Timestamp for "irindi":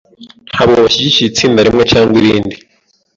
2.21-2.55